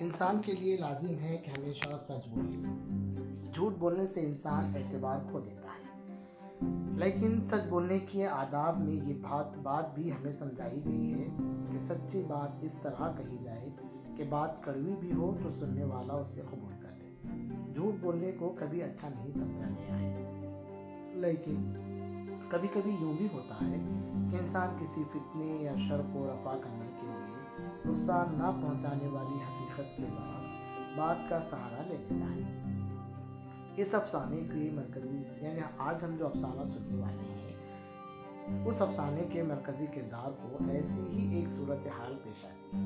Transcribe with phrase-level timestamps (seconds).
[0.00, 2.56] انسان کے لیے لازم ہے کہ ہمیشہ سچ بولے۔
[3.54, 6.16] جھوٹ بولنے سے انسان اعتبار کھو دیتا ہے۔
[6.98, 11.28] لیکن سچ بولنے کے آداب میں یہ بات بات بھی ہمیں سمجھائی گئی ہے
[11.72, 13.68] کہ سچی بات اس طرح کہی جائے
[14.16, 17.34] کہ بات کڑوی بھی ہو تو سننے والا اسے قبول کر لے۔
[17.74, 20.26] جھوٹ بولنے کو کبھی اچھا نہیں سمجھا گیا ہے۔
[21.14, 21.72] لیکن
[22.48, 23.76] کبھی کبھی یوں بھی ہوتا ہے
[24.30, 26.99] کہ انسان کسی فتنے یا شر کو رفع کرنے کے
[27.86, 32.68] نقصان نہ پہنچانے والی حقیقت کے بعد بات کا سہارا لے لیتا ہے
[33.76, 39.42] اس افسانے کے مرکزی یعنی آج ہم جو افسانہ سننے والے ہیں، اس افسانے کے
[39.42, 42.82] مرکزی کردار کو ایسی ہی ایک صورت حال پیش آتی ہے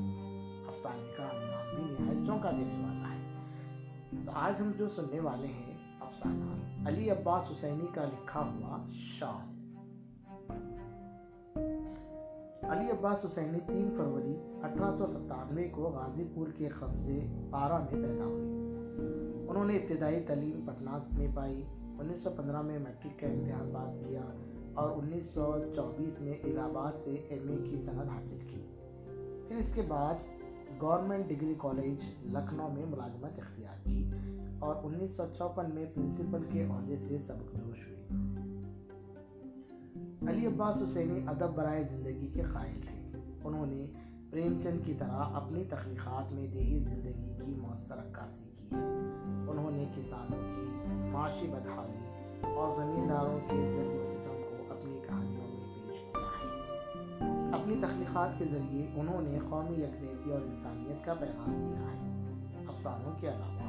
[0.67, 5.47] افسانے کا نام بھی نہایت چونکا دینے والا ہے۔ تو آج ہم جو سننے والے
[5.47, 8.77] ہیں، افسانہ علی عباس حسینی کا لکھا ہوا
[9.19, 9.53] شال
[12.69, 18.07] علی عباس حسینی تین فروری اٹھارہ سو ستانوے کو غازی پور کے قبضے پارا میں
[18.07, 18.45] پیدا ہوئے۔
[19.47, 21.63] انہوں نے ابتدائی تعلیم پٹنہ میں پائی،
[21.99, 24.21] انیس سو پندرہ میں میٹرک کا امتحان پاس کیا
[24.73, 28.61] اور انیس سو چوبیس میں الہ آباد سے ایم اے کی صنعت حاصل کی۔
[29.47, 30.13] پھر اس کے بعد
[30.81, 34.11] گورنمنٹ ڈگری کالج لکھنؤ میں ملازمت اختیار کی
[34.59, 37.94] اور انیس سو چوپن میں پرنسپل کے عہدے سے سبق دوش ہوئی
[40.29, 43.85] علی عباس حسینی ادب برائے زندگی کے قائل تھے۔ انہوں نے
[44.29, 49.71] پریم چند کی طرح اپنی تخلیقات میں دیہی زندگی کی مؤثر عکاسی کی۔ ہے انہوں
[49.71, 51.97] نے کسانوں کی معاشی بدحالی
[52.41, 58.39] اور زمینداروں کے ظلم و ستم کو اپنی کہانیوں میں پیش کیا ہے۔ اپنی تخلیقات
[58.39, 62.09] کے ذریعے انہوں نے قومی یکجہتی اور انسانیت کا پیغام دیا ہے۔
[62.67, 63.65] افسانوں کے علاوہ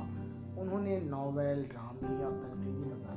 [0.60, 3.15] انہوں نے ناول، ڈرامے اور تنقیدی مضامین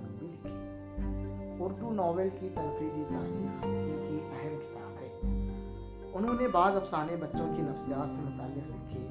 [1.60, 5.10] اردو ناول کی تنقیدی تاریخ ان کی اہم کتاب ہے
[6.14, 9.08] انہوں نے بعض افسانے بچوں کی نفسیات سے متعلق لکھے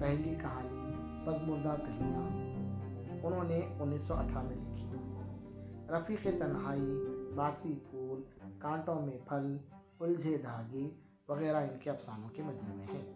[0.00, 0.92] پہلی کہانی
[1.26, 2.50] پزمردہ کلیاں۔
[3.26, 4.86] انہوں نے انیس سو اٹھارہ میں لکھی۔
[5.88, 8.22] رفیق تنہائی باسی پھول،
[8.58, 9.56] کانٹوں میں پھل،
[10.00, 10.90] الجھے دھاگے
[11.28, 13.12] وغیرہ ان کے افسانوں کے مجموعے ہیں۔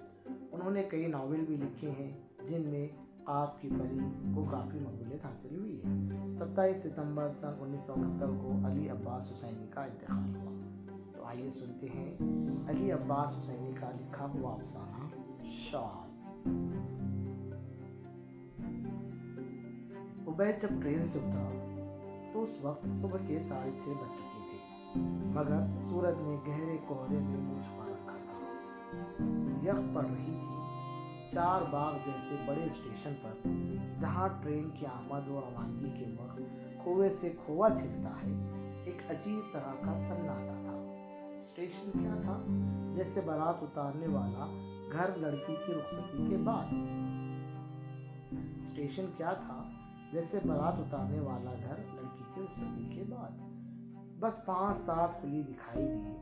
[0.52, 2.88] انہوں نے کئی ناول بھی لکھے ہیں، جن میں
[3.26, 3.98] آپ کی پری
[4.34, 9.32] کو کافی مقبولیت حاصل ہوئی ہے۔ ستائیس ستمبر سن انیس سو انہتر کو علی عباس
[9.32, 10.50] حسینی کا انتخاب ہوا۔
[11.12, 12.14] تو آئیے سنتے ہیں۔
[12.68, 15.08] علی عباس حسینی کا لکھا ہوا افسانہ
[15.42, 16.04] شال
[20.28, 21.76] عبید جب ٹرین سے اترا،
[22.32, 25.00] تو اس وقت صبح کے ساڑھے چھ بج چکے تھے،
[25.34, 28.58] مگر سورج نے گہرے کوہرے میں منہ چھپا رکھا تھا۔
[29.62, 30.53] یخ پڑ رہی تھی۔
[31.34, 33.48] چار باغ جیسے بڑے اسٹیشن پر،
[34.00, 36.40] جہاں ٹرین کی آمد و روانگی کے وقت
[36.82, 38.32] کھوے سے کھوا چھلتا ہے،
[38.84, 40.90] ایک عجیب طرح کا سناٹا تھا۔
[41.42, 42.42] اسٹیشن کیا تھا؟
[42.96, 44.46] جیسے بارات اتارنے والا
[44.92, 46.66] گھر لڑکی کی رخصتی کے بعد۔
[48.62, 49.62] اسٹیشن کیا تھا؟
[50.12, 53.30] جیسے بارات اتارنے والا گھر لڑکی کی رخصتی کے بعد۔
[54.20, 56.16] بس پانچ سات کھلی دکھائی دی۔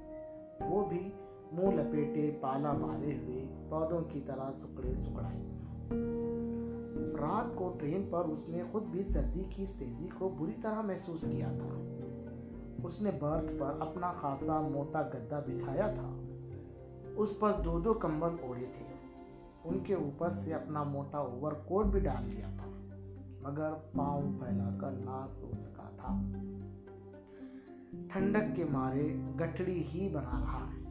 [0.60, 1.12] وہ بھی
[1.52, 5.42] منہ لپیٹے پالا مارے ہوئے، پودوں کی طرح سکڑے سکڑائے۔
[7.20, 11.20] رات کو ٹرین پر اس نے خود بھی سردی کی تیزی کو بری طرح محسوس
[11.20, 11.98] کیا تھا۔
[12.84, 16.22] اس نے برتھ پر اپنا خاصا موٹا گدا بچھایا تھا۔
[17.16, 18.84] اس پر دو دو کمبل اوڑے تھے۔
[19.64, 22.96] ان کے اوپر سے اپنا موٹا اوور کوٹ بھی ڈال لیا تھا،
[23.40, 26.32] مگر پاؤں پھیلا کر نہ سو سکا تھا۔
[28.12, 30.81] ٹھنڈک کے مارے گٹڑی ہی بنا رہا ہے۔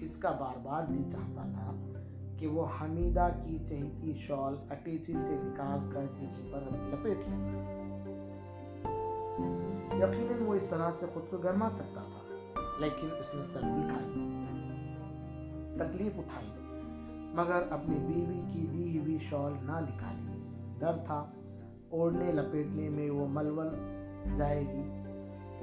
[0.00, 1.72] اس کا بار بار جی چاہتا تھا
[2.38, 7.62] کہ وہ حمیدہ کی چہتی شال اٹیچی سے نکال کر جسم پر لپیٹ لے۔
[9.98, 12.34] یقیناً وہ اس طرح سے خود کو گرما سکتا تھا،
[12.80, 14.28] لیکن اس نے سردی کھائی،
[15.78, 16.50] تکلیف اٹھائی،
[17.34, 20.42] مگر اپنی بیوی کی دی ہوئی شال نہ نکالی۔
[20.78, 21.30] ڈر تھا،
[21.90, 23.68] اوڑھنے لپیٹنے میں وہ ملول
[24.38, 24.84] جائے گی۔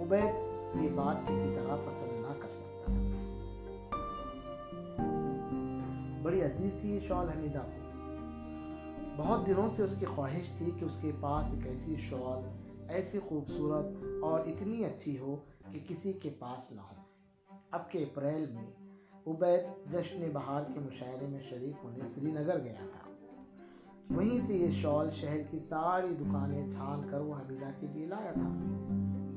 [0.03, 0.35] عبید
[0.83, 2.62] یہ بات کسی طرح پسند نہ کر سکتا
[6.33, 7.83] بڑی عزیز تھی یہ شال حمیدہ کو
[9.17, 12.49] بہت دنوں سے اس کی خواہش تھی کہ اس کے پاس ایک ایسی شال،
[12.89, 13.85] ایسی خوبصورت
[14.21, 15.35] اور اتنی اچھی ہو
[15.71, 17.01] کہ کسی کے پاس نہ ہو۔
[17.71, 18.71] اب کے اپریل میں
[19.27, 23.11] عبید جشن بہار کے مشاعرے میں شریک ہونے سری نگر گیا تھا۔
[24.15, 28.31] وہیں سے یہ شال شہر کی ساری دکانیں چھان کر وہ حمیدہ کے لیے لایا
[28.31, 28.49] تھا۔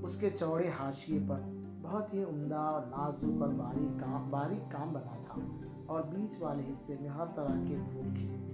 [0.02, 1.40] اس کے چوڑے حاشیے پر
[1.82, 6.62] بہت ہی عمدہ اور نازک اور باریک کام باریک کام بنا تھا۔ اور بیچ والے
[6.72, 8.52] حصے میں ہر طرح کے پھول کھلے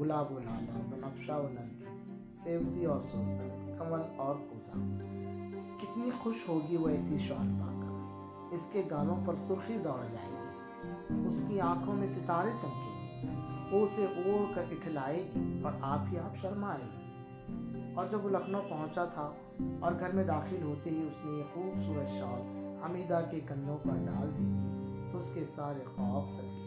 [0.00, 2.10] گلاب و لالا، بنفشا و نرگس
[2.44, 4.72] سیوتی اور سوسن، کمل اور پوزا
[5.80, 7.84] کتنی خوش ہوگی وہ ایسی شال پا کر۔
[8.54, 13.36] اس کے گالوں پر سرخی دوڑ جائے گی۔ اس کی آنکھوں میں ستارے چمکیں گے۔
[13.72, 17.04] وہ اسے اوڑھ کر اٹھلائے گی اور آپ ہی آپ شرمائے گی۔
[17.94, 19.32] اور جب وہ لکھنؤ پہنچا تھا
[19.80, 22.42] اور گھر میں داخل ہوتے ہی اس نے یہ خوبصورت شال
[22.84, 26.63] حمیدہ کے کنوں پر ڈال دی تھی تو اس کے سارے خواب سکے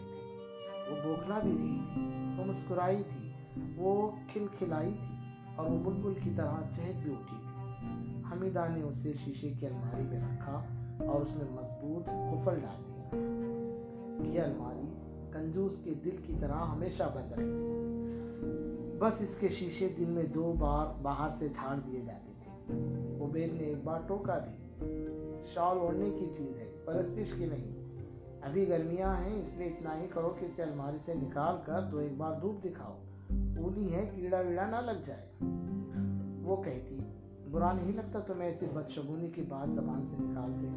[0.90, 2.02] وہ بوکھلا بھی رہی تھی
[2.38, 3.32] وہ مسکرائی تھی،
[3.76, 5.16] وہ کھل کھلائی تھی
[5.56, 7.48] اور وہ بلبل کی طرح چہک بھی اٹھی تھی۔
[8.32, 10.62] حمیدہ نے اسے شیشے کی الماری میں رکھا
[11.06, 13.16] اور اس میں مضبوط خفل ڈال دیا۔
[14.32, 14.94] یہ الماری
[15.32, 17.78] کنجوس کے دل کی طرح ہمیشہ بند رہتی
[18.98, 22.50] بس اس کے شیشے دن میں دو بار باہر سے جھاڑ دیے جاتے تھے۔
[23.24, 24.84] عبید نے ایک بار ٹوکا بھی۔
[25.54, 27.87] شال اوڑھنے کی چیز ہے، پرستش کی نہیں۔
[28.42, 31.98] ابھی گرمیاں ہیں، اس لیے اتنا ہی کرو کہ اسے الماری سے نکال کر تو
[31.98, 32.98] ایک بار دھوپ دکھاؤ۔
[33.30, 35.26] اولی ہے، کیڑا ویڑا نہ لگ جائے۔
[36.42, 36.98] وہ کہتی،
[37.50, 40.68] برا نہیں لگتا تو میں ایسی بدشگونی کی بات زبان سے نکالتے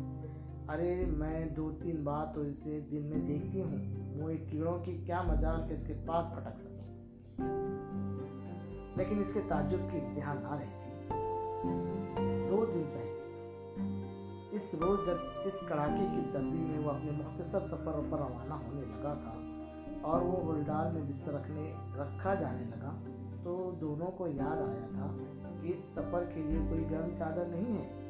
[0.67, 3.77] ارے، میں دو تین بار تو اسے دن میں دیکھتی ہوں۔
[4.21, 6.81] وہ کیڑوں کی کیا مجال کہ اس کے پاس پھٹک سکے۔
[8.95, 10.91] لیکن اس کے تعجب کی انتہا نہ رہتی۔
[12.49, 13.11] دو دن پہلے
[14.51, 18.81] اس روز جب اس کڑاکے کی سردی میں وہ اپنے مختصر سفر پر روانہ ہونے
[18.81, 19.33] لگا تھا
[20.01, 22.91] اور وہ گلڈال میں بستر رکھنے رکھا جانے لگا،
[23.43, 25.15] تو دونوں کو یاد آیا تھا
[25.61, 28.07] کہ اس سفر کے لیے کوئی گرم چادر نہیں ہے۔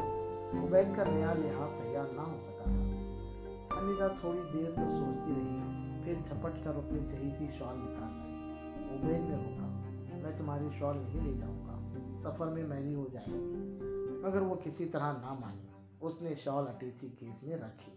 [0.63, 5.59] عبید کا نیا لحاظ تیار نہ ہو سکا تھا۔ حمیدہ تھوڑی دیر تو سوچتی رہی،
[6.03, 9.67] پھر جھپٹ کر اپنی چہیتی شال نکال لی عبید نے روکا،
[10.23, 11.79] میں تمہاری شال نہیں لے جاؤں گا،
[12.19, 13.77] سفر میں میری ہو جائے گی
[14.23, 15.70] مگر وہ کسی طرح نہ مانی
[16.01, 17.91] اس نے شال اٹیچی کیس میں رکھی۔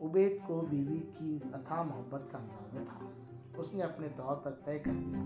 [0.00, 3.06] عبید کو بیوی کی اتھا محبت کا اندازہ تھا۔
[3.56, 5.24] اس نے اپنے طور پر طے کر دیا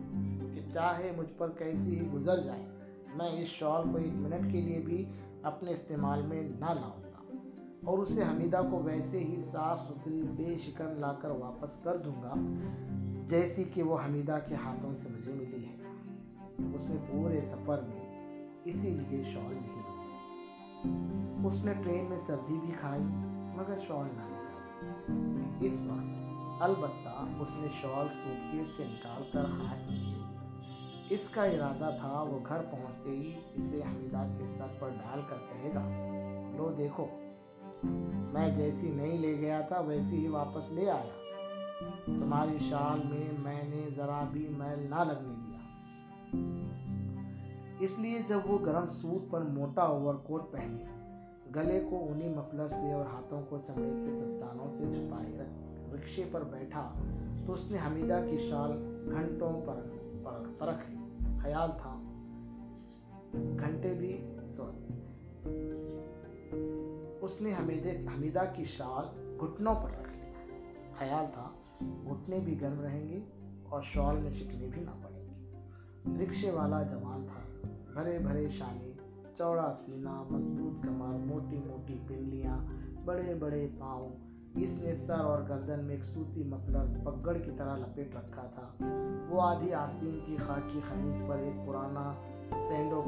[0.55, 2.67] کہ چاہے مجھ پر کیسی ہی گزر جائے،
[3.15, 5.05] میں اس شال کو ایک منٹ کے لیے بھی
[5.43, 7.37] اپنے استعمال میں نہ لاؤں گا۔
[7.85, 12.23] اور اسے حمیدہ کو ویسے ہی صاف ستھری، بے شکن لا کر واپس کر دوں
[12.23, 12.35] گا،
[13.29, 15.77] جیسی کہ وہ حمیدہ کے ہاتھوں سے مجھے ملی ہے۔
[16.75, 18.03] اس نے پورے سفر میں
[18.65, 19.82] اسی لیے شال نہیں
[21.45, 23.03] اس نے ٹرین میں سردی بھی کھائی،
[23.57, 24.23] مگر شال نہ
[25.61, 27.09] اس وقت البتہ
[27.41, 30.15] اس نے شال سوٹ سے نکال کر ہاتھ میں
[31.11, 35.37] اس کا ارادہ تھا وہ گھر پہنچتے ہی اسے حمیدہ کے سر پر ڈال کر
[35.37, 35.83] کہے گا،
[36.57, 37.07] لو دیکھو،
[38.33, 41.19] میں جیسی نہیں لے گیا تھا، ویسی ہی واپس لے آیا۔
[42.07, 45.59] تمہاری شال میں میں نے ذرا بھی میل نہ لگنے دیا۔
[47.83, 50.85] اس لیے جب وہ گرم سوٹ پر موٹا اوور کوٹ پہنے،
[51.57, 55.39] گلے کو اونی مفلر سے اور ہاتھوں کو چمڑے کے دستانوں سے چھپائے
[55.95, 56.93] رکشے پر بیٹھا
[57.47, 58.73] تو اس نے حمیدہ کی شال
[59.11, 59.81] گھنٹوں پر
[60.59, 60.97] پرکھ لی۔
[61.43, 62.03] خیال تھا۔
[63.35, 64.27] گھنٹے بھی
[67.21, 67.55] اس نے
[68.17, 70.33] حمیدہ کی شال گھٹنوں پر رکھ لیا
[70.99, 71.51] خیال تھا،
[72.11, 73.21] گھٹنے بھی گرم رہیں گے
[73.69, 77.52] اور شال میں شکنے بھی نہ پڑیں گی۔ رکشے والا جوان تھا۔
[77.95, 78.93] بھرے بھرے شانے
[79.39, 82.59] چوڑا سینہ مضبوط کمر، موٹی موٹی پنڈلیاں،
[83.05, 84.09] بڑے بڑے پاؤں۔
[84.55, 88.85] اس نے سر اور گردن میں ایک سوتی مفلر پگڑ کی طرح لپیٹ رکھا تھا۔
[89.29, 92.15] وہ آدھی آستین کی خاکی خمیز پر ایک پرانا
[92.69, 93.03] سینڈو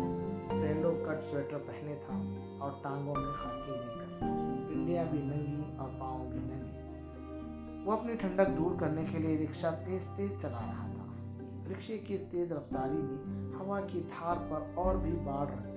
[0.51, 2.23] سینڈو کٹ سویٹر پہنے تھا
[2.59, 4.21] اور ٹانگوں میں خاکی لے کر۔
[4.69, 6.75] پنڈیاں بھی ننگی اور پاؤں بھی ننگی
[7.85, 10.94] وہ اپنی ٹھنڈک دور کرنے کے لیے رکشہ تیز تیز چلا رہا تھا۔
[11.71, 15.75] رکشے کی اس تیز رفتاری نے ہوا کی دھار پر اور بھی باڑھ رکھ دی۔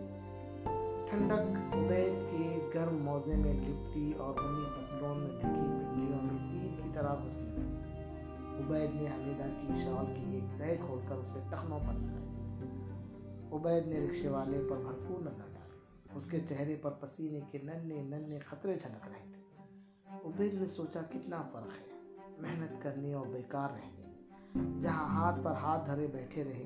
[1.10, 6.84] ٹھنڈک عبید کے گرم موزے میں لپٹی اور انہیں پتلوں میں ڈھکی پنڈلیوں میں تیر
[6.84, 7.78] کی طرح گھسنے لگی
[8.60, 12.28] عبید نے حمیدہ کی شال کی ایک تہ کھول کر اسے ٹخنوں پر لگائی۔
[13.52, 15.78] عبید نے رکشے والے پر بھرپور نظر ڈالی۔
[16.16, 19.64] اس کے چہرے پر پسینے کے ننے ننے خطرے جھلک رہے تھے۔
[20.26, 21.94] عبید نے سوچا کتنا فرق ہے۔
[22.38, 23.97] محنت کرنے اور بیکار رہنے
[24.56, 26.66] جہاں ہاتھ پر ہاتھ دھرے بیٹھے رہے،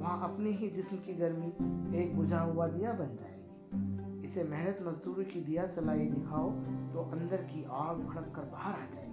[0.00, 1.50] وہاں اپنی ہی جسم کی گرمی
[1.96, 6.50] ایک بجھا ہوا دیا بن جائے گی۔ اسے محنت مزدوری کی دیا سلائی دکھاؤ
[6.92, 9.06] تو اندر کی آگ بھڑک کر باہر آ جائے۔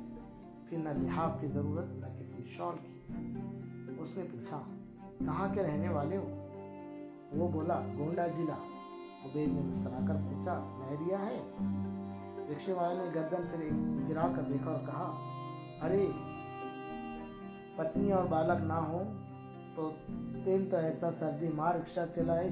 [0.70, 3.00] پھر نہ لحاف کی ضرورت، نہ کسی شال کی۔
[4.00, 4.62] اس نے پوچھا،
[5.20, 6.48] کہاں کے رہنے والے ہو؟
[7.32, 8.54] وہ بولا گونڈا ضلع
[9.26, 11.42] عبید نے مسکرا کر پوچھا، مہریا ہے؟
[12.52, 13.70] رکشے والے نے گردن پھر
[14.10, 15.18] گرا کر دیکھا اور کہا،
[15.82, 16.08] ارے
[17.76, 19.04] پتنی اور بالک نہ ہو
[19.76, 19.92] تو
[20.44, 22.48] تین تو ایسا سردی مار رکشہ چلائے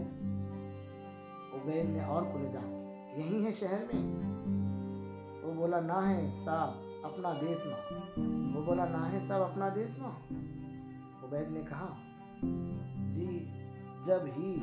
[1.54, 2.68] عبید نے اور پوچھا
[3.16, 4.32] یہی ہے شہر میں۔
[5.44, 6.70] وہ بولا، نہ ہے صاحب،
[7.04, 8.20] اپنا دیس ماں۔
[8.56, 10.34] وہ بولا، نہ ہے صاحب، اپنا دیس ماں۔
[11.24, 11.94] عبید نے کہا
[13.13, 13.51] جی
[14.06, 14.58] جب ہی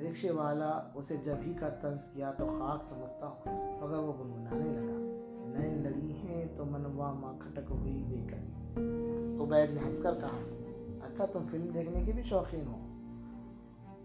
[0.00, 4.70] رکشے والا اسے جب ہی کا طنز کیا تو خاک سمجھتا ہوں، مگر وہ گنگنانے
[4.70, 4.96] لگا۔
[5.58, 10.38] نئے لڑی ہیں تو منوا ماں کھٹک ہوئی بے کری عبید نے ہنس کر کہا
[11.06, 12.82] اچھا تم فلم دیکھنے کے بھی شوقین ہو۔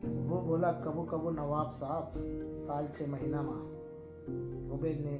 [0.04, 2.20] وہ بولا، کبو کبو نواب صاحب،
[2.66, 3.66] سال چھ مہینہ ماں
[4.74, 5.18] عبید نے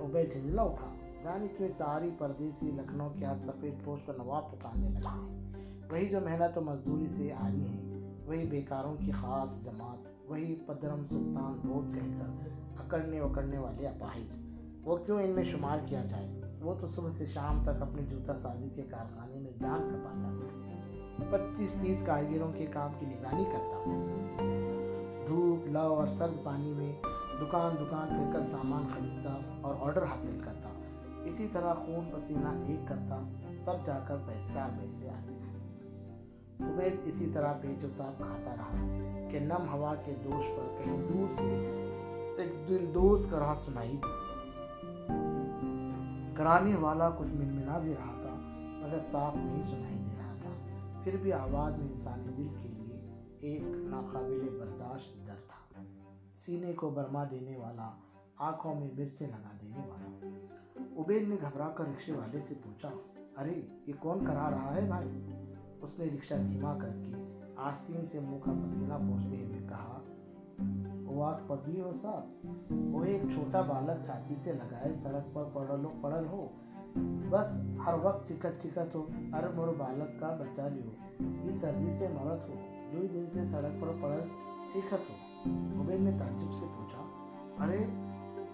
[0.00, 0.86] عبید جھنجلا اٹھا۔
[1.22, 5.52] جانے کی ساری پردیسی لکھنؤ کے ہاتھ سفید پوش پر نواب پکانے لگے
[5.90, 10.54] وہی جو محنت و مزدوری سے آ رہی ہیں وہی بیکاروں کی خاص جماعت۔ وہی
[10.66, 12.48] پدرم سلطان روڈ کہہ کر
[12.78, 14.36] اکڑنے اکڑنے والے اپاہج۔
[14.84, 18.34] وہ کیوں ان میں شمار کیا جائے؟ وہ تو صبح سے شام تک اپنی جوتا
[18.34, 20.02] سازی کے کارخانے میں جان کر
[21.30, 23.84] پچیس تیس کاریگروں کے کام کی نگرانی کرتا
[25.26, 26.92] دھوپ، لو اور سرد پانی میں
[27.40, 30.68] دکان دکان پھر کر سامان خریدتا اور آرڈر حاصل کرتا
[31.24, 33.22] اسی طرح خون پسینہ ایک کرتا
[33.64, 34.16] تب جا کر
[34.54, 35.34] چار پیسے آتے
[36.60, 38.86] عبید اسی طرح بے اتاب کھاتا رہا
[39.30, 41.50] کہ نم ہوا کے دوش پر کہیں دور سے
[42.42, 44.31] ایک دل دوز کرا سنائی دی
[46.34, 48.34] کرانے والا کچھ منمنا بھی رہا تھا،
[48.82, 53.24] مگر صاف نہیں سنائی دے رہا تھا۔ پھر بھی آواز میں انسانی دل کے لیے
[53.40, 55.82] ایک ناقابل برداشت در تھا۔
[56.34, 57.90] سینے کو برما دینے والا،
[58.36, 60.26] آنکھوں میں مرچیں لگا دینے والا۔
[61.02, 62.88] عبید نے گھبرا کر رکشے والے سے پوچھا،
[63.36, 65.26] ارے، یہ کون کرا رہا ہے بھائی؟
[65.80, 67.12] اس نے رکشہ دھیما کر کے
[67.56, 70.00] آستین سے منہ کا پسینہ پہنچتے ہوئے کہا
[71.06, 72.46] واق پگلی ہو صاحب
[72.94, 76.48] وہ ایک چھوٹا بالک چھاتی سے لگائے سڑک پر پڑل پڑل ہو۔
[77.30, 80.90] بس ہر وقت چکت چکت ہو۔ ار مر بالک کا بچا لیو
[81.46, 82.54] یہ سردی سے مرت ہو
[82.92, 84.20] دو دن سے سڑک پر پڑل
[84.72, 85.14] چیخت ہو۔
[85.82, 87.02] عبید نے تعجب سے پوچھا،
[87.64, 87.84] ارے،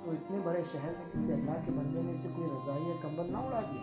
[0.05, 3.33] تو اتنے بڑے شہر میں کسی اللہ کے بندے میں سے کوئی رضائی یا کمبل
[3.33, 3.83] نہ اڑا دیا؟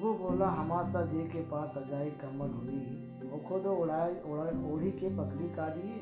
[0.00, 4.14] وہ بولا، ہماسا جے کے پاس اجائی کمبل ہوئی۔ وہ خود اڑائے
[4.62, 5.98] اوڑھی کے بکری کا دیے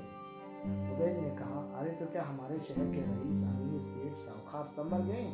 [0.64, 5.00] عبید نے کہا، ارے تو کیا ہمارے شہر کے رئیس امیر سیٹ ساؤخار سب مر
[5.06, 5.25] گئے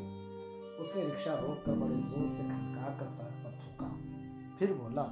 [0.79, 3.89] اس نے رکشہ روک کر بڑے زور سے کھنکا کر سڑک پر تھوکا۔
[4.59, 5.03] پھر بولا،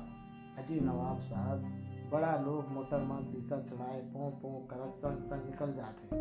[0.56, 1.58] اجی نواب صاحب،
[2.10, 6.16] بڑا لوگ موٹر ماں سیسا چڑھائے پوں پوں کر سن سن نکل جاتے۔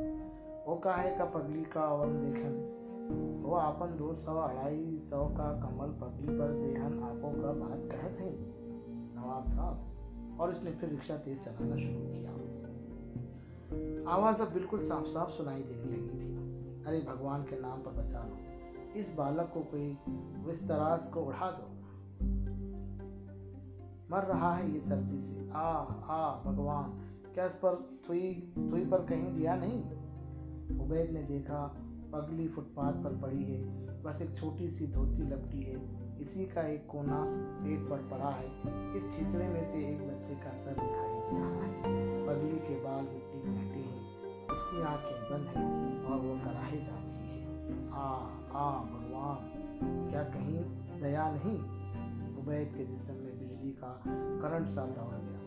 [0.66, 2.56] وہ کہے کا پگلی کا اور دیکھن؟
[3.44, 8.22] وہ آپن دو سو اڑائی سو کا کمل پگلی پر دیہن آپوں کا بات کہت
[8.22, 8.36] ہیں۔
[9.16, 12.47] نواب صاحب، اور اس نے پھر رکشہ تیز چلانا شروع کیا۔
[14.10, 16.36] آواز اب بالکل صاف صاف سنائی دینے لگی تھی
[16.88, 18.36] ارے بھگوان کے نام پر بچا لو۔
[18.94, 19.94] اس بالک کو کوئی
[20.46, 21.82] وستراس کو اڑا دو۔
[24.10, 26.98] مر رہا ہے یہ سردی سے۔ آ آ، بھگوان،
[27.34, 29.82] کیا اس پر تھوئی تھوئی پر کہیں دیا نہیں؟
[30.70, 31.70] عبید نے دیکھا
[32.12, 35.76] پگلی فٹ پاتھ پر پڑی ہے۔ بس ایک چھوٹی سی دھوتی لپٹی ہے۔
[36.20, 37.26] اسی کا ایک کونا
[37.64, 38.48] پیٹ پر پڑا ہے۔
[38.94, 43.04] اس چھترے میں سے ایک بچے کا سر دکھائی دے رہا ہے۔ پگلی کے بال
[43.04, 43.97] مٹی میں ہٹے ہیں۔
[44.72, 50.62] کی آنکھیں بند ہیں اور وہ کراہے جا رہی ہے۔ آ آ بھگوان، کیا کہیں
[51.02, 51.78] دیا نہیں؟
[52.38, 53.96] عبید کے جسم میں بجلی کا
[54.42, 55.38] کرنٹ سا دوڑ گیا۔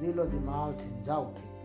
[0.00, 1.56] دل و دماغ جھنجا اٹھے۔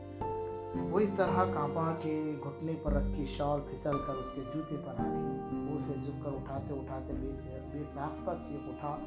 [0.90, 4.94] وہ اس طرح کانپا کے گھٹنے پر رکھی شال پھسل کر اس کے جوتے پر
[4.98, 7.32] آ گئی۔ وہ اسے جھک کر اٹھاتے اٹھاتے بے
[7.72, 8.98] بے ساختہ چیخ اٹھا،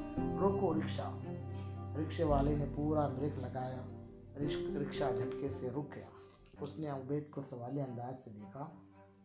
[0.41, 1.11] روکو رکشا
[1.99, 3.83] رکشے والے نے پورا بریک لگایا۔
[4.81, 6.14] رکشا جھٹکے سے رک گیا۔
[6.65, 8.67] اس نے عبید کو سوالی انداز سے دیکھا۔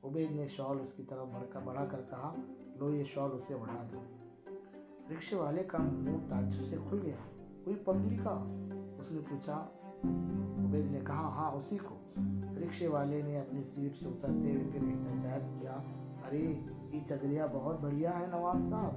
[0.03, 2.33] عبید نے شال اس کی طرف بڑھ کر بڑھا کر کہا،
[2.75, 4.01] لو، یہ شال اسے اڑا دو۔
[5.11, 7.15] رکشے والے کا منہ تعجب سے کھل گیا۔
[7.63, 8.31] کوئی پگلی کا؟
[8.99, 9.67] اس نے پوچھا۔
[10.65, 11.95] عبید نے کہا ہاں اسی کو۔
[12.57, 15.77] رکشے والے نے اپنی سیٹ سے اترتے ہوئے پھر احتجاج کیا۔
[16.27, 16.53] ارے،
[16.91, 18.91] یہ چدریا بہت بڑھیا ہے نواب صاحب۔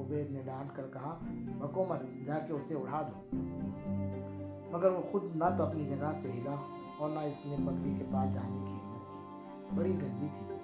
[0.00, 1.18] عبید نے ڈانٹ کر کہا
[1.60, 3.36] حکومت جا کے اسے اڑا دو۔
[4.70, 8.04] مگر وہ خود نہ تو اپنی جگہ سے ہلا۔ اور نہ اس نے پگلی کے
[8.12, 10.54] پاس جانے کی ہمت کی۔ بڑی گندی تھی۔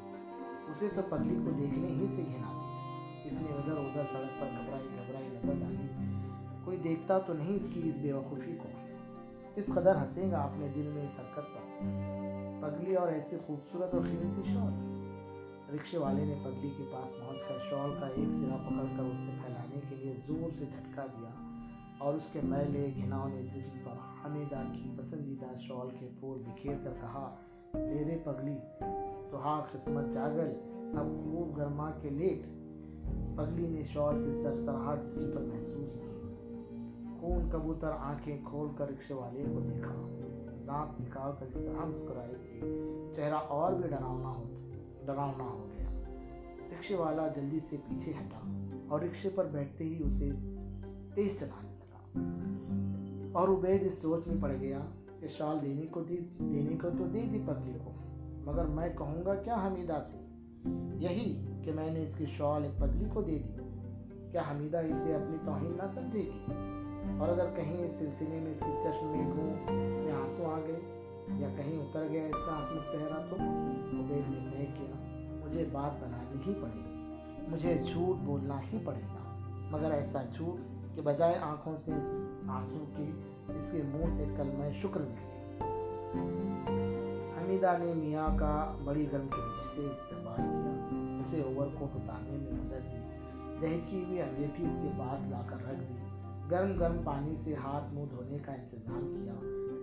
[0.69, 4.47] اسے تو پگلی کو دیکھنے ہی سے گھنا تھی اس نے ادھر ادھر سڑک پر
[4.47, 5.87] گھبرائی گھبرائی نظر ڈالی۔
[6.65, 8.69] کوئی دیکھتا تو نہیں اس کی اس بے وقوفی کو۔
[9.57, 11.83] اس قدر ہنسے گا اپنے دل میں اس حرکت پر۔
[12.61, 14.91] پگلی اور ایسی خوبصورت اور قیمتی شال۔
[15.75, 19.31] رکشے والے نے پگلی کے پاس پہنچ کر شال کا ایک سرا پکڑ کر اسے
[19.45, 21.29] پھیلانے کے لیے زور سے جھٹکا دیا
[21.99, 23.93] اور اس کے میلے، گھناؤنے، جسم پر
[24.25, 24.40] حمیدہ کی
[25.01, 27.35] پسندیدہ شال کے پھول بکھیر کر کہا،
[27.75, 28.59] میرے پگلی
[29.31, 30.51] تو ہاں قسمت جاگل
[30.99, 32.47] اب خوب گرما کے لیٹ.
[33.37, 36.31] پگلی نے شال کی سرسراہٹ جسم پر محسوس کی۔
[37.21, 40.09] خون کبوتر آنکھیں کھول کر رکشے والے کو دیکھا۔
[40.67, 42.61] دانت نکال کر اس طرح مسکرائی کہ
[43.17, 44.45] چہرہ اور بھی ڈراؤنا ہو
[45.07, 45.91] ڈراؤنا ہو گیا۔
[46.71, 50.31] رکشے والا جلدی سے پیچھے ہٹا اور رکشے پر بیٹھتے ہی اسے
[51.15, 52.70] تیز چلانے لگا۔
[53.33, 54.79] اور عبید اس سوچ میں پڑ گیا
[55.21, 57.91] کہ شال دینے کو دی دینے کو تو دے دی پگلی کو،
[58.45, 60.19] مگر میں کہوں گا کیا حمیدہ سے؟
[60.97, 63.53] یہی کہ میں نے اس کی شال ایک پگلی کو دے دی۔
[64.33, 66.53] کیا حمیدہ اسے اپنی توہین نہ سمجھے گی؟
[67.19, 70.81] اور اگر کہیں اس سلسلے میں اس کے چشم میں گوں میں آنسو آ گئے،
[71.39, 74.95] یا کہیں اتر گیا اس کا آنسو چہرہ، تو عبید نے طے کیا،
[75.45, 79.37] مجھے بات بنانی ہی پڑے گی، مجھے جھوٹ بولنا ہی پڑے گا،
[79.71, 83.13] مگر ایسا جھوٹ کہ بجائے آنکھوں سے اس آنسو کی
[83.49, 85.31] اس کے منہ سے کلمہ شکر نکلے
[87.41, 89.43] حمیدہ نے میاں کا بڑی گرم کے
[89.75, 93.01] سے استعمال کیا۔ اسے اوور کوٹ اتارنے میں مدد دی۔
[93.61, 95.95] دہکی ہوئی انگیٹھی اس کے پاس لا کر رکھ دی۔
[96.51, 99.35] گرم گرم پانی سے ہاتھ منہ دھونے کا انتظام کیا۔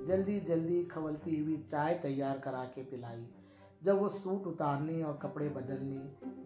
[0.07, 3.23] جلدی جلدی کھولتی ہوئی چائے تیار کرا کے پلائی۔
[3.81, 5.97] جب وہ سوٹ اتارنے اور کپڑے بدلنے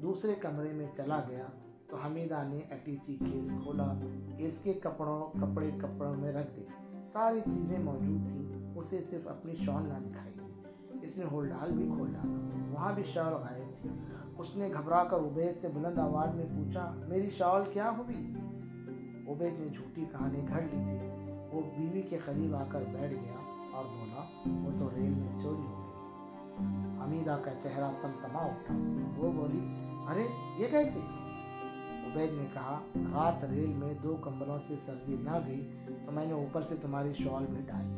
[0.01, 1.45] دوسرے کمرے میں چلا گیا
[1.91, 3.93] تو حمیدہ نے اٹیچی کیس کھولا،
[4.37, 6.65] اس کے کپڑوں، کپڑے کپڑوں میں رکھ دی
[7.11, 11.71] ساری چیزیں موجود تھیں، اسے صرف اپنی شال نہ دکھائی دی۔ اس نے ہول ڈال
[11.71, 13.89] بھی کھول ڈالا وہاں بھی شال غائب تھی۔
[14.37, 18.33] اس نے گھبرا کر عبید سے بلند آواز میں پوچھا، میری شال کیا ہوئی؟
[19.27, 23.67] عبید نے جھوٹی کہانی گھڑ لی تھی۔ وہ بیوی کے قریب آ کر بیٹھ گیا
[23.73, 26.07] اور بولا، وہ تو ریل میں چوری ہو گئی۔
[27.03, 28.75] حمیدہ کا چہرہ تم تما اٹھا۔
[29.17, 29.75] وہ بولی،
[30.07, 31.20] ارے، یہ کیسے؟
[32.11, 36.33] عبید نے کہا، رات ریل میں دو کمروں سے سردی نہ گئی تو میں نے
[36.33, 37.93] اوپر سے تمہاری شال بھی ڈالی۔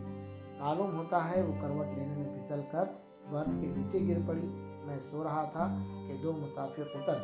[0.59, 2.83] معلوم ہوتا ہے وہ کروٹ لینے میں پھسل کر
[3.29, 4.47] برف کے نیچے گر پڑی۔
[4.85, 5.77] میں سو رہا تھا
[6.07, 7.17] کہ دو مسافر اتر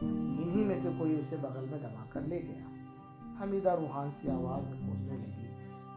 [0.00, 2.68] انہی میں سے کوئی اسے بغل میں دبا کر لے گیا۔
[3.40, 5.48] حمیدہ روحان سی آواز میں پوچھنے لگی،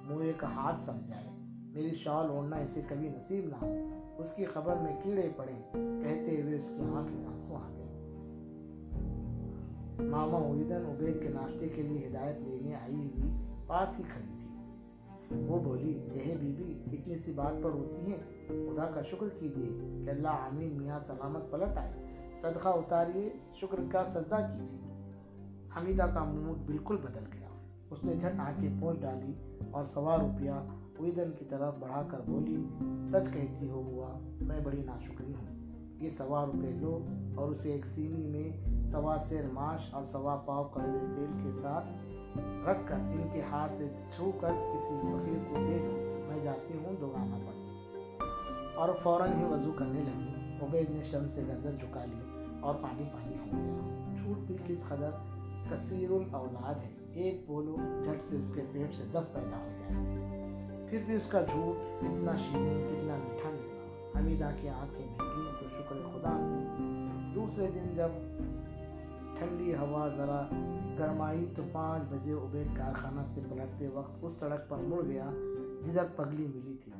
[0.03, 1.29] منہ کا ہاتھ سمجھائے،
[1.73, 3.75] میری شال اوڑھنا اسے کبھی نصیب نہ ہو۔
[4.17, 7.96] اس کی خبر میں کیڑے پڑے، کہتے ہوئے اس کی آنکھ میں آنسو آ گئے۔
[9.99, 13.31] ماما اویدن عبید کے ناشتے کے لیے ہدایت لینے آئی ہوئی
[13.67, 14.47] پاس ہی کھڑی تھی۔
[15.47, 20.01] وہ بولی یہ بی بی اتنی سی بات پر ہوتی ہے خدا کا شکر کیجیے
[20.05, 21.93] کہ اللہ عامین میاں سلامت پلٹ آئے۔
[22.41, 25.11] صدقہ اتاریے، شکر کا سجدہ کیجیے۔
[25.77, 27.47] حمیدہ کا موڈ بالکل بدل گیا۔
[27.89, 29.33] اس نے جھٹ آنکھیں پہنچ ڈالی
[29.71, 30.51] اور سوا روپیہ
[30.97, 32.63] اویدن کی طرف بڑھا کر بولی،
[33.03, 35.56] سچ کہتی ہو ہوا میں بڑی ناشکری ہوں۔
[35.99, 37.05] یہ سوا روپے لو
[37.35, 41.85] اور اسے ایک سینی میں سوا سیر ماش اور سوا پاؤ کڑوے تیل کے ساتھ
[42.69, 46.73] رکھ کر ان کے ہاتھ سے چھو کر کسی فقیر کو دے دو۔ میں جاتی
[46.77, 47.53] ہوں دوگانا پر۔
[48.75, 53.03] اور فوراً ہی وضو کرنے لگی۔ عبید نے شرم سے گردن جھکا لی اور پانی
[53.13, 55.09] پانی ہو گیا۔ جھوٹ بھی کس قدر
[55.69, 60.17] کثیر الاولاد ہے۔ ایک بولو جھٹ سے اس کے پیٹ سے دس پیدا ہو جائے
[60.89, 63.36] پھر بھی اس کا جھوٹ کتنا شیریں کتنا میٹھا نکلا
[64.17, 66.31] حمیدہ کی آنکھیں بھیگی تو شکر خدا۔
[67.35, 68.09] دوسرے دن جب
[69.37, 70.41] ٹھنڈی ہوا ذرا
[70.99, 75.29] گرمائی تو پانچ بجے عبید کارخانہ سے پلٹتے وقت اس سڑک پر مڑ گیا
[75.85, 76.91] جدھر پگلی ملی تھی۔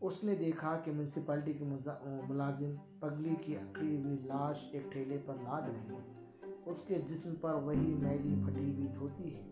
[0.00, 1.64] اس نے دیکھا کہ میونسپلٹی کے
[2.28, 6.00] ملازم پگلی کی اکڑی ہوئی لاش ایک ٹھیلے پر لاد رہی ہے
[6.66, 9.42] اس کے جسم پر وہی میلی پھٹی ہوئی دھوتی ہے۔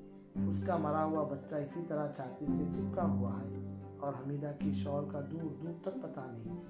[0.48, 3.71] اس کا مرا ہوا بچہ اسی طرح چھاتی سے چپکا ہوا ہے۔
[4.02, 6.60] اور حمیدہ کی شور کا دور دور تک پتہ نہیں۔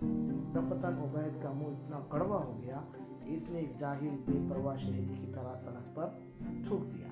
[0.55, 2.81] دفتن عبید کا منہ اتنا کڑوا ہو گیا
[3.25, 6.07] کہ اس نے ایک جاہل بے پرواہ شہری کی طرح سڑک پر
[6.69, 7.07] تھوک دیا۔